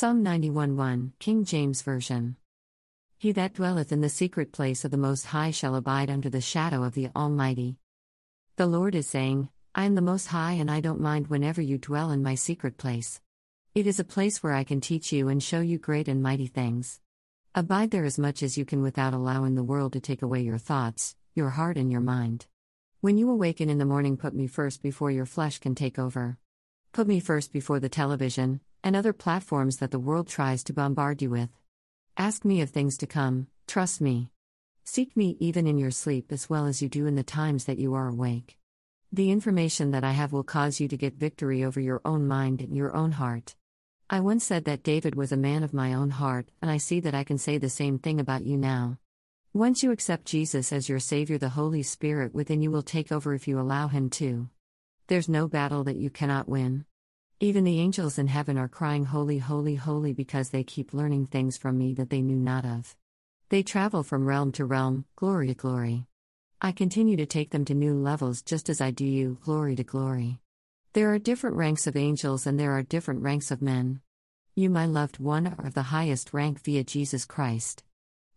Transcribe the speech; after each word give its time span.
Psalm 0.00 0.22
91 0.22 0.78
1, 0.78 1.12
King 1.18 1.44
James 1.44 1.82
Version. 1.82 2.36
He 3.18 3.32
that 3.32 3.52
dwelleth 3.52 3.92
in 3.92 4.00
the 4.00 4.08
secret 4.08 4.50
place 4.50 4.82
of 4.82 4.90
the 4.90 4.96
Most 4.96 5.26
High 5.26 5.50
shall 5.50 5.74
abide 5.74 6.08
under 6.08 6.30
the 6.30 6.40
shadow 6.40 6.84
of 6.84 6.94
the 6.94 7.10
Almighty. 7.14 7.76
The 8.56 8.64
Lord 8.64 8.94
is 8.94 9.06
saying, 9.06 9.50
I 9.74 9.84
am 9.84 9.96
the 9.96 10.00
Most 10.00 10.28
High 10.28 10.52
and 10.52 10.70
I 10.70 10.80
don't 10.80 11.02
mind 11.02 11.26
whenever 11.26 11.60
you 11.60 11.76
dwell 11.76 12.12
in 12.12 12.22
my 12.22 12.34
secret 12.34 12.78
place. 12.78 13.20
It 13.74 13.86
is 13.86 14.00
a 14.00 14.04
place 14.04 14.42
where 14.42 14.54
I 14.54 14.64
can 14.64 14.80
teach 14.80 15.12
you 15.12 15.28
and 15.28 15.42
show 15.42 15.60
you 15.60 15.76
great 15.76 16.08
and 16.08 16.22
mighty 16.22 16.46
things. 16.46 16.98
Abide 17.54 17.90
there 17.90 18.06
as 18.06 18.18
much 18.18 18.42
as 18.42 18.56
you 18.56 18.64
can 18.64 18.80
without 18.80 19.12
allowing 19.12 19.54
the 19.54 19.62
world 19.62 19.92
to 19.92 20.00
take 20.00 20.22
away 20.22 20.40
your 20.40 20.56
thoughts, 20.56 21.14
your 21.34 21.50
heart, 21.50 21.76
and 21.76 21.92
your 21.92 22.00
mind. 22.00 22.46
When 23.02 23.18
you 23.18 23.28
awaken 23.28 23.68
in 23.68 23.76
the 23.76 23.84
morning, 23.84 24.16
put 24.16 24.32
me 24.34 24.46
first 24.46 24.82
before 24.82 25.10
your 25.10 25.26
flesh 25.26 25.58
can 25.58 25.74
take 25.74 25.98
over. 25.98 26.38
Put 26.92 27.06
me 27.06 27.20
first 27.20 27.52
before 27.52 27.80
the 27.80 27.90
television 27.90 28.60
and 28.82 28.96
other 28.96 29.12
platforms 29.12 29.78
that 29.78 29.90
the 29.90 29.98
world 29.98 30.28
tries 30.28 30.64
to 30.64 30.72
bombard 30.72 31.22
you 31.22 31.30
with. 31.30 31.50
Ask 32.16 32.44
me 32.44 32.60
of 32.60 32.70
things 32.70 32.96
to 32.98 33.06
come, 33.06 33.46
trust 33.66 34.00
me. 34.00 34.30
Seek 34.84 35.16
me 35.16 35.36
even 35.40 35.66
in 35.66 35.78
your 35.78 35.90
sleep 35.90 36.32
as 36.32 36.50
well 36.50 36.66
as 36.66 36.82
you 36.82 36.88
do 36.88 37.06
in 37.06 37.14
the 37.14 37.22
times 37.22 37.64
that 37.64 37.78
you 37.78 37.94
are 37.94 38.08
awake. 38.08 38.58
The 39.12 39.30
information 39.30 39.90
that 39.90 40.04
I 40.04 40.12
have 40.12 40.32
will 40.32 40.44
cause 40.44 40.80
you 40.80 40.88
to 40.88 40.96
get 40.96 41.14
victory 41.14 41.64
over 41.64 41.80
your 41.80 42.00
own 42.04 42.28
mind 42.28 42.60
and 42.60 42.76
your 42.76 42.94
own 42.94 43.12
heart. 43.12 43.56
I 44.08 44.20
once 44.20 44.44
said 44.44 44.64
that 44.64 44.82
David 44.82 45.14
was 45.14 45.32
a 45.32 45.36
man 45.36 45.62
of 45.62 45.74
my 45.74 45.94
own 45.94 46.10
heart, 46.10 46.48
and 46.60 46.70
I 46.70 46.78
see 46.78 47.00
that 47.00 47.14
I 47.14 47.24
can 47.24 47.38
say 47.38 47.58
the 47.58 47.68
same 47.68 47.98
thing 47.98 48.18
about 48.18 48.44
you 48.44 48.56
now. 48.56 48.98
Once 49.52 49.82
you 49.82 49.90
accept 49.90 50.26
Jesus 50.26 50.72
as 50.72 50.88
your 50.88 51.00
Savior, 51.00 51.38
the 51.38 51.48
Holy 51.50 51.82
Spirit 51.82 52.34
within 52.34 52.62
you 52.62 52.70
will 52.70 52.82
take 52.82 53.10
over 53.10 53.34
if 53.34 53.48
you 53.48 53.58
allow 53.58 53.88
Him 53.88 54.10
to. 54.10 54.48
There's 55.08 55.28
no 55.28 55.48
battle 55.48 55.82
that 55.84 55.96
you 55.96 56.08
cannot 56.08 56.48
win. 56.48 56.84
Even 57.42 57.64
the 57.64 57.80
angels 57.80 58.18
in 58.18 58.26
heaven 58.26 58.58
are 58.58 58.68
crying, 58.68 59.06
Holy, 59.06 59.38
holy, 59.38 59.74
holy, 59.74 60.12
because 60.12 60.50
they 60.50 60.62
keep 60.62 60.92
learning 60.92 61.24
things 61.24 61.56
from 61.56 61.78
me 61.78 61.94
that 61.94 62.10
they 62.10 62.20
knew 62.20 62.36
not 62.36 62.66
of. 62.66 62.94
They 63.48 63.62
travel 63.62 64.02
from 64.02 64.26
realm 64.26 64.52
to 64.52 64.66
realm, 64.66 65.06
glory 65.16 65.46
to 65.46 65.54
glory. 65.54 66.04
I 66.60 66.72
continue 66.72 67.16
to 67.16 67.24
take 67.24 67.48
them 67.48 67.64
to 67.64 67.74
new 67.74 67.94
levels 67.94 68.42
just 68.42 68.68
as 68.68 68.82
I 68.82 68.90
do 68.90 69.06
you, 69.06 69.38
glory 69.42 69.74
to 69.76 69.84
glory. 69.84 70.38
There 70.92 71.14
are 71.14 71.18
different 71.18 71.56
ranks 71.56 71.86
of 71.86 71.96
angels 71.96 72.46
and 72.46 72.60
there 72.60 72.72
are 72.72 72.82
different 72.82 73.22
ranks 73.22 73.50
of 73.50 73.62
men. 73.62 74.02
You, 74.54 74.68
my 74.68 74.84
loved 74.84 75.18
one, 75.18 75.46
are 75.46 75.66
of 75.66 75.72
the 75.72 75.84
highest 75.84 76.34
rank 76.34 76.62
via 76.62 76.84
Jesus 76.84 77.24
Christ. 77.24 77.82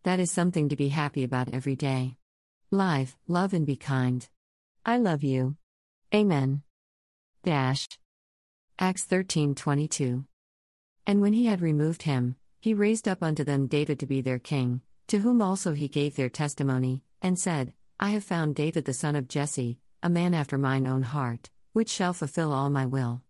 That 0.04 0.22
is 0.22 0.32
something 0.32 0.70
to 0.70 0.78
be 0.78 0.88
happy 0.88 1.26
about 1.26 1.54
every 1.54 1.76
day. 1.76 2.16
Live, 2.72 3.18
love, 3.28 3.54
and 3.54 3.66
be 3.66 3.76
kind. 3.76 4.26
I 4.86 4.98
love 4.98 5.24
you. 5.24 5.58
Amen. 6.16 6.64
Dash. 7.44 7.90
Acts 8.80 9.06
13:22. 9.06 10.26
And 11.06 11.22
when 11.22 11.34
he 11.34 11.46
had 11.46 11.62
removed 11.62 12.04
him, 12.04 12.36
he 12.60 12.74
raised 12.74 13.08
up 13.08 13.22
unto 13.22 13.44
them 13.44 13.68
David 13.68 14.00
to 14.00 14.06
be 14.06 14.22
their 14.22 14.40
king, 14.40 14.82
to 15.08 15.20
whom 15.20 15.42
also 15.42 15.74
he 15.74 15.88
gave 15.88 16.16
their 16.16 16.30
testimony, 16.30 17.04
and 17.22 17.38
said, 17.38 17.74
I 18.00 18.12
have 18.12 18.24
found 18.24 18.56
David 18.56 18.86
the 18.86 18.94
son 18.94 19.16
of 19.16 19.28
Jesse, 19.28 19.80
a 20.02 20.10
man 20.10 20.34
after 20.34 20.58
mine 20.58 20.88
own 20.88 21.04
heart 21.04 21.50
which 21.74 21.90
shall 21.90 22.14
fulfill 22.14 22.54
all 22.54 22.70
my 22.70 22.86
will. 22.86 23.24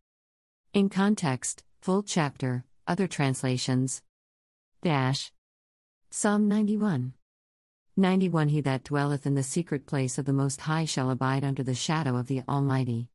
In 0.73 0.89
context, 0.89 1.63
full 1.81 2.03
chapter, 2.03 2.65
other 2.85 3.07
translations. 3.07 4.01
Dash. 4.81 5.31
Psalm 6.11 6.47
91. 6.49 7.13
91 7.95 8.49
He 8.49 8.61
that 8.61 8.83
dwelleth 8.83 9.25
in 9.25 9.35
the 9.35 9.43
secret 9.43 9.85
place 9.85 10.17
of 10.17 10.25
the 10.25 10.33
Most 10.33 10.61
High 10.61 10.85
shall 10.85 11.09
abide 11.09 11.45
under 11.45 11.63
the 11.63 11.73
shadow 11.73 12.17
of 12.17 12.27
the 12.27 12.43
Almighty. 12.49 13.07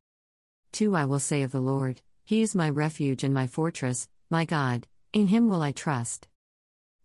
2 0.71 0.95
I 0.95 1.05
will 1.05 1.19
say 1.19 1.43
of 1.43 1.51
the 1.51 1.61
Lord, 1.61 2.01
He 2.29 2.43
is 2.43 2.53
my 2.53 2.69
refuge 2.69 3.23
and 3.23 3.33
my 3.33 3.47
fortress, 3.47 4.07
my 4.29 4.45
God, 4.45 4.85
in 5.13 5.29
Him 5.29 5.49
will 5.49 5.63
I 5.63 5.71
trust. 5.71 6.27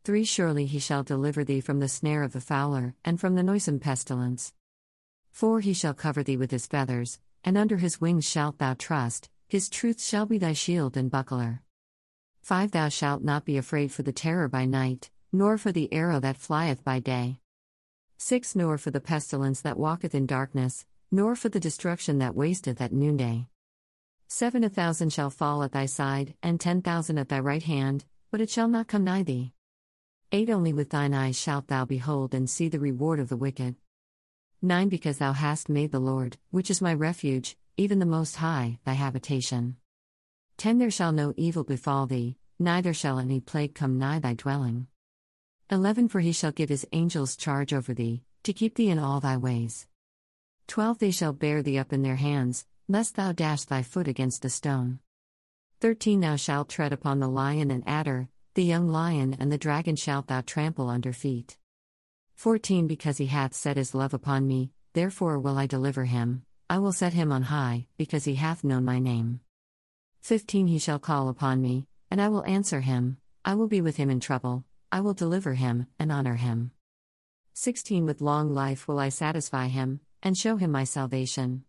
3 0.04 0.22
Surely 0.22 0.66
He 0.66 0.78
shall 0.78 1.02
deliver 1.02 1.44
thee 1.44 1.62
from 1.62 1.80
the 1.80 1.88
snare 1.88 2.22
of 2.22 2.34
the 2.34 2.42
fowler, 2.42 2.94
and 3.06 3.18
from 3.18 3.34
the 3.34 3.42
noisome 3.42 3.80
pestilence. 3.80 4.52
4 5.30 5.60
He 5.60 5.72
shall 5.72 5.94
cover 5.94 6.22
thee 6.22 6.36
with 6.36 6.50
His 6.50 6.66
feathers, 6.66 7.20
and 7.42 7.56
under 7.56 7.78
his 7.78 8.02
wings 8.02 8.26
shalt 8.26 8.58
thou 8.58 8.74
trust, 8.74 9.30
his 9.48 9.70
truth 9.70 10.02
shall 10.02 10.26
be 10.26 10.36
thy 10.36 10.52
shield 10.52 10.94
and 10.94 11.10
buckler. 11.10 11.62
5 12.42 12.72
Thou 12.72 12.90
shalt 12.90 13.24
not 13.24 13.46
be 13.46 13.56
afraid 13.56 13.92
for 13.92 14.02
the 14.02 14.12
terror 14.12 14.46
by 14.46 14.66
night, 14.66 15.10
nor 15.32 15.56
for 15.56 15.72
the 15.72 15.90
arrow 15.90 16.20
that 16.20 16.36
flieth 16.36 16.84
by 16.84 16.98
day. 16.98 17.40
6 18.18 18.54
Nor 18.56 18.76
for 18.76 18.90
the 18.90 19.00
pestilence 19.00 19.62
that 19.62 19.78
walketh 19.78 20.14
in 20.14 20.26
darkness, 20.26 20.84
nor 21.10 21.34
for 21.34 21.48
the 21.48 21.58
destruction 21.58 22.18
that 22.18 22.34
wasteth 22.34 22.78
at 22.78 22.92
noonday. 22.92 23.48
7 24.36 24.64
A 24.64 24.68
thousand 24.68 25.12
shall 25.12 25.30
fall 25.30 25.62
at 25.62 25.70
thy 25.70 25.86
side, 25.86 26.34
and 26.42 26.58
ten 26.58 26.82
thousand 26.82 27.18
at 27.18 27.28
thy 27.28 27.38
right 27.38 27.62
hand, 27.62 28.04
but 28.32 28.40
it 28.40 28.50
shall 28.50 28.66
not 28.66 28.88
come 28.88 29.04
nigh 29.04 29.22
thee. 29.22 29.52
8 30.32 30.50
Only 30.50 30.72
with 30.72 30.90
thine 30.90 31.14
eyes 31.14 31.38
shalt 31.38 31.68
thou 31.68 31.84
behold 31.84 32.34
and 32.34 32.50
see 32.50 32.68
the 32.68 32.80
reward 32.80 33.20
of 33.20 33.28
the 33.28 33.36
wicked. 33.36 33.76
9 34.60 34.88
Because 34.88 35.18
thou 35.18 35.34
hast 35.34 35.68
made 35.68 35.92
the 35.92 36.00
Lord, 36.00 36.36
which 36.50 36.68
is 36.68 36.82
my 36.82 36.92
refuge, 36.92 37.56
even 37.76 38.00
the 38.00 38.06
Most 38.06 38.34
High, 38.34 38.80
thy 38.84 38.94
habitation. 38.94 39.76
10 40.56 40.78
There 40.78 40.90
shall 40.90 41.12
no 41.12 41.32
evil 41.36 41.62
befall 41.62 42.08
thee, 42.08 42.36
neither 42.58 42.92
shall 42.92 43.20
any 43.20 43.38
plague 43.38 43.76
come 43.76 44.00
nigh 44.00 44.18
thy 44.18 44.34
dwelling. 44.34 44.88
11 45.70 46.08
For 46.08 46.18
he 46.18 46.32
shall 46.32 46.50
give 46.50 46.70
his 46.70 46.88
angels 46.90 47.36
charge 47.36 47.72
over 47.72 47.94
thee, 47.94 48.24
to 48.42 48.52
keep 48.52 48.74
thee 48.74 48.90
in 48.90 48.98
all 48.98 49.20
thy 49.20 49.36
ways. 49.36 49.86
12 50.66 50.98
They 50.98 51.12
shall 51.12 51.32
bear 51.32 51.62
thee 51.62 51.78
up 51.78 51.92
in 51.92 52.02
their 52.02 52.16
hands, 52.16 52.66
lest 52.88 53.16
thou 53.16 53.32
dash 53.32 53.64
thy 53.64 53.82
foot 53.82 54.06
against 54.06 54.44
a 54.44 54.50
stone. 54.50 54.98
13 55.80 56.20
Thou 56.20 56.36
shalt 56.36 56.68
tread 56.68 56.92
upon 56.92 57.18
the 57.18 57.28
lion 57.28 57.70
and 57.70 57.82
adder, 57.86 58.28
the 58.54 58.64
young 58.64 58.88
lion 58.88 59.34
and 59.38 59.50
the 59.50 59.58
dragon 59.58 59.96
shalt 59.96 60.26
thou 60.26 60.40
trample 60.42 60.88
under 60.88 61.12
feet. 61.12 61.56
14 62.34 62.86
Because 62.86 63.18
he 63.18 63.26
hath 63.26 63.54
set 63.54 63.76
his 63.76 63.94
love 63.94 64.12
upon 64.12 64.46
me, 64.46 64.70
therefore 64.92 65.38
will 65.38 65.56
I 65.56 65.66
deliver 65.66 66.04
him, 66.04 66.44
I 66.68 66.78
will 66.78 66.92
set 66.92 67.12
him 67.12 67.32
on 67.32 67.42
high, 67.44 67.86
because 67.96 68.24
he 68.24 68.34
hath 68.34 68.64
known 68.64 68.84
my 68.84 68.98
name. 68.98 69.40
15 70.20 70.66
He 70.66 70.78
shall 70.78 70.98
call 70.98 71.28
upon 71.28 71.60
me, 71.60 71.86
and 72.10 72.20
I 72.20 72.28
will 72.28 72.44
answer 72.44 72.80
him, 72.80 73.18
I 73.44 73.54
will 73.54 73.68
be 73.68 73.80
with 73.80 73.96
him 73.96 74.10
in 74.10 74.20
trouble, 74.20 74.64
I 74.92 75.00
will 75.00 75.14
deliver 75.14 75.54
him, 75.54 75.86
and 75.98 76.12
honor 76.12 76.36
him. 76.36 76.70
16 77.54 78.04
With 78.04 78.20
long 78.20 78.52
life 78.52 78.86
will 78.86 78.98
I 78.98 79.08
satisfy 79.08 79.68
him, 79.68 80.00
and 80.22 80.36
show 80.36 80.56
him 80.56 80.70
my 80.70 80.84
salvation. 80.84 81.64